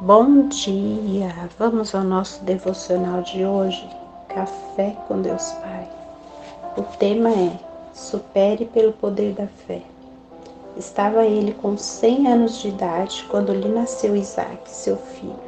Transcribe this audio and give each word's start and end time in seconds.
Bom 0.00 0.48
dia! 0.48 1.48
Vamos 1.58 1.94
ao 1.94 2.02
nosso 2.02 2.42
devocional 2.44 3.22
de 3.22 3.44
hoje, 3.44 3.88
Café 4.26 4.96
com 5.06 5.20
Deus 5.20 5.52
Pai. 5.52 5.88
O 6.76 6.82
tema 6.98 7.30
é 7.30 7.52
Supere 7.92 8.64
pelo 8.64 8.92
poder 8.94 9.34
da 9.34 9.46
fé. 9.46 9.82
Estava 10.76 11.24
ele 11.24 11.52
com 11.52 11.76
cem 11.76 12.26
anos 12.26 12.58
de 12.58 12.68
idade 12.68 13.24
quando 13.30 13.52
lhe 13.52 13.68
nasceu 13.68 14.16
Isaac, 14.16 14.68
seu 14.68 14.96
filho. 14.96 15.38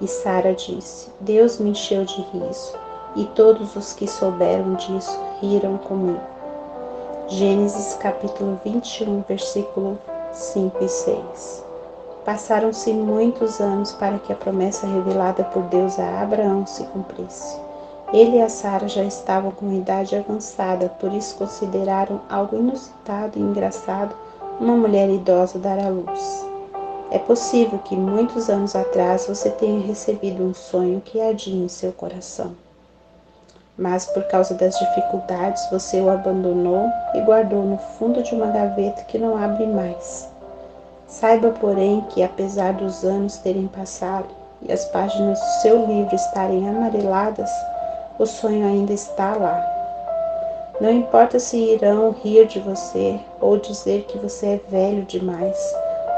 E 0.00 0.06
Sara 0.06 0.52
disse: 0.52 1.08
Deus 1.20 1.58
me 1.58 1.70
encheu 1.70 2.04
de 2.04 2.20
riso, 2.32 2.74
e 3.16 3.24
todos 3.24 3.76
os 3.76 3.94
que 3.94 4.06
souberam 4.06 4.74
disso 4.74 5.18
riram 5.40 5.78
comigo. 5.78 6.20
Gênesis 7.28 7.94
capítulo 7.94 8.60
21, 8.62 9.22
versículo 9.26 9.96
5 10.32 10.84
e 10.84 10.88
6. 10.88 11.69
Passaram-se 12.24 12.92
muitos 12.92 13.60
anos 13.60 13.92
para 13.92 14.18
que 14.18 14.32
a 14.32 14.36
promessa 14.36 14.86
revelada 14.86 15.42
por 15.44 15.62
Deus 15.64 15.98
a 15.98 16.20
Abraão 16.20 16.66
se 16.66 16.84
cumprisse. 16.84 17.58
Ele 18.12 18.36
e 18.36 18.42
a 18.42 18.48
Sara 18.48 18.88
já 18.88 19.04
estavam 19.04 19.52
com 19.52 19.72
idade 19.72 20.16
avançada, 20.16 20.88
por 21.00 21.12
isso 21.12 21.36
consideraram 21.36 22.20
algo 22.28 22.56
inusitado 22.56 23.38
e 23.38 23.42
engraçado 23.42 24.14
uma 24.60 24.76
mulher 24.76 25.08
idosa 25.08 25.58
dar 25.58 25.78
à 25.78 25.88
luz. 25.88 26.46
É 27.10 27.18
possível 27.18 27.78
que 27.78 27.96
muitos 27.96 28.50
anos 28.50 28.76
atrás 28.76 29.26
você 29.26 29.48
tenha 29.48 29.80
recebido 29.80 30.44
um 30.44 30.52
sonho 30.52 31.00
que 31.00 31.20
ardia 31.20 31.64
em 31.64 31.68
seu 31.68 31.92
coração. 31.92 32.52
Mas 33.78 34.04
por 34.06 34.24
causa 34.24 34.54
das 34.54 34.78
dificuldades 34.78 35.68
você 35.70 36.00
o 36.00 36.10
abandonou 36.10 36.86
e 37.14 37.20
guardou 37.22 37.64
no 37.64 37.78
fundo 37.78 38.22
de 38.22 38.34
uma 38.34 38.48
gaveta 38.48 39.04
que 39.04 39.18
não 39.18 39.42
abre 39.42 39.66
mais. 39.66 40.28
Saiba, 41.10 41.50
porém, 41.50 42.02
que 42.10 42.22
apesar 42.22 42.72
dos 42.74 43.02
anos 43.04 43.36
terem 43.38 43.66
passado 43.66 44.28
e 44.62 44.72
as 44.72 44.84
páginas 44.86 45.40
do 45.40 45.60
seu 45.60 45.84
livro 45.84 46.14
estarem 46.14 46.68
amareladas, 46.68 47.50
o 48.16 48.24
sonho 48.24 48.64
ainda 48.64 48.92
está 48.92 49.34
lá. 49.34 49.60
Não 50.80 50.90
importa 50.90 51.40
se 51.40 51.56
irão 51.56 52.12
rir 52.12 52.46
de 52.46 52.60
você 52.60 53.18
ou 53.40 53.58
dizer 53.58 54.04
que 54.04 54.18
você 54.18 54.46
é 54.46 54.60
velho 54.70 55.02
demais, 55.02 55.58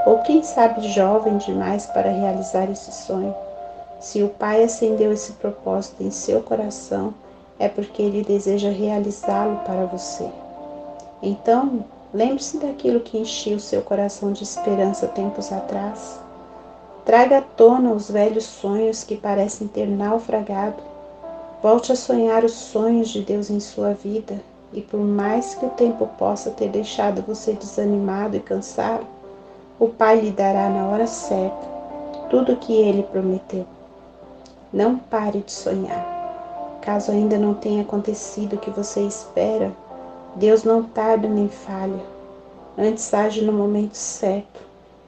ou 0.04 0.18
quem 0.18 0.42
sabe 0.42 0.86
jovem 0.88 1.38
demais 1.38 1.86
para 1.86 2.10
realizar 2.10 2.70
esse 2.70 2.92
sonho. 2.92 3.34
Se 3.98 4.22
o 4.22 4.28
Pai 4.28 4.62
acendeu 4.62 5.10
esse 5.10 5.32
propósito 5.32 6.02
em 6.02 6.10
seu 6.10 6.42
coração, 6.42 7.14
é 7.58 7.66
porque 7.66 8.02
ele 8.02 8.22
deseja 8.22 8.68
realizá-lo 8.68 9.56
para 9.64 9.86
você. 9.86 10.28
Então, 11.22 11.82
Lembre-se 12.14 12.58
daquilo 12.58 13.00
que 13.00 13.16
enchia 13.16 13.56
o 13.56 13.60
seu 13.60 13.80
coração 13.80 14.32
de 14.32 14.42
esperança 14.42 15.06
tempos 15.08 15.50
atrás. 15.50 16.20
Traga 17.04 17.38
à 17.38 17.40
tona 17.42 17.92
os 17.92 18.10
velhos 18.10 18.44
sonhos 18.44 19.02
que 19.02 19.16
parecem 19.16 19.66
ter 19.66 19.86
naufragado. 19.86 20.82
Volte 21.62 21.90
a 21.90 21.96
sonhar 21.96 22.44
os 22.44 22.52
sonhos 22.52 23.08
de 23.08 23.22
Deus 23.22 23.48
em 23.48 23.60
sua 23.60 23.94
vida, 23.94 24.40
e 24.72 24.82
por 24.82 25.00
mais 25.00 25.54
que 25.54 25.64
o 25.64 25.70
tempo 25.70 26.06
possa 26.18 26.50
ter 26.50 26.68
deixado 26.68 27.22
você 27.22 27.54
desanimado 27.54 28.36
e 28.36 28.40
cansado, 28.40 29.06
o 29.78 29.88
Pai 29.88 30.20
lhe 30.20 30.30
dará 30.30 30.68
na 30.68 30.86
hora 30.88 31.06
certa 31.06 31.72
tudo 32.28 32.52
o 32.52 32.56
que 32.56 32.72
ele 32.72 33.02
prometeu. 33.02 33.66
Não 34.72 34.96
pare 34.96 35.40
de 35.40 35.52
sonhar. 35.52 36.78
Caso 36.80 37.12
ainda 37.12 37.36
não 37.36 37.54
tenha 37.54 37.82
acontecido 37.82 38.56
o 38.56 38.58
que 38.58 38.70
você 38.70 39.00
espera, 39.02 39.70
Deus 40.34 40.64
não 40.64 40.82
tarda 40.82 41.28
nem 41.28 41.46
falha, 41.46 42.00
antes 42.78 43.12
age 43.12 43.42
no 43.42 43.52
momento 43.52 43.94
certo, 43.94 44.62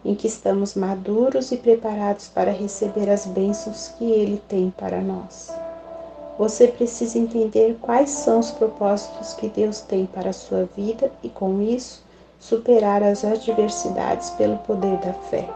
em 0.04 0.14
que 0.14 0.26
estamos 0.26 0.74
maduros 0.74 1.50
e 1.50 1.56
preparados 1.56 2.28
para 2.28 2.52
receber 2.52 3.08
as 3.08 3.24
bênçãos 3.24 3.88
que 3.96 4.04
Ele 4.04 4.42
tem 4.46 4.70
para 4.76 5.00
nós. 5.00 5.50
Você 6.38 6.68
precisa 6.68 7.18
entender 7.18 7.78
quais 7.80 8.10
são 8.10 8.38
os 8.38 8.50
propósitos 8.50 9.32
que 9.32 9.48
Deus 9.48 9.80
tem 9.80 10.04
para 10.04 10.28
a 10.28 10.34
sua 10.34 10.68
vida 10.76 11.10
e, 11.22 11.30
com 11.30 11.62
isso, 11.62 12.02
superar 12.38 13.02
as 13.02 13.24
adversidades 13.24 14.28
pelo 14.30 14.58
poder 14.58 14.98
da 14.98 15.14
fé. 15.14 15.48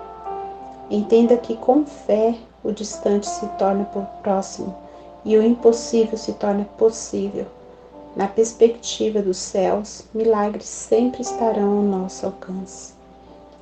Entenda 0.91 1.37
que 1.37 1.55
com 1.55 1.85
fé 1.85 2.35
o 2.65 2.73
distante 2.73 3.29
se 3.29 3.47
torna 3.59 3.85
próximo 4.23 4.75
e 5.27 5.37
o 5.37 5.43
impossível 5.43 6.17
se 6.17 6.33
torna 6.33 6.65
possível 6.79 7.45
na 8.19 8.27
perspectiva 8.27 9.23
dos 9.23 9.37
céus, 9.37 10.03
milagres 10.13 10.67
sempre 10.67 11.23
estarão 11.23 11.79
ao 11.79 11.83
nosso 11.85 12.27
alcance. 12.27 12.93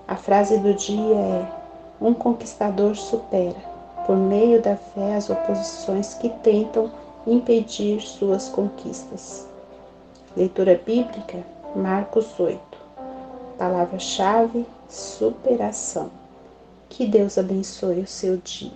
A 0.09 0.17
frase 0.17 0.57
do 0.57 0.73
dia 0.73 1.15
é: 1.15 1.47
Um 2.01 2.15
conquistador 2.15 2.97
supera, 2.97 3.59
por 4.07 4.17
meio 4.17 4.63
da 4.63 4.75
fé, 4.75 5.15
as 5.15 5.29
oposições 5.29 6.15
que 6.15 6.31
tentam 6.43 6.91
impedir 7.27 8.01
suas 8.01 8.49
conquistas. 8.49 9.47
Leitura 10.35 10.81
bíblica, 10.83 11.45
Marcos 11.75 12.41
8. 12.41 12.59
Palavra-chave: 13.59 14.65
superação. 14.89 16.11
Que 16.89 17.05
Deus 17.05 17.37
abençoe 17.37 18.01
o 18.01 18.07
seu 18.07 18.39
dia. 18.39 18.73